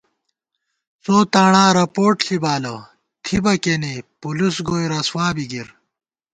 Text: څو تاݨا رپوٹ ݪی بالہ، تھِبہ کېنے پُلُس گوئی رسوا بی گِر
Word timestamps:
څو 1.03 1.15
تاݨا 1.33 1.65
رپوٹ 1.77 2.15
ݪی 2.25 2.37
بالہ، 2.43 2.75
تھِبہ 3.23 3.53
کېنے 3.63 3.93
پُلُس 4.19 4.55
گوئی 4.67 4.85
رسوا 4.91 5.27
بی 5.35 5.45
گِر 5.51 5.67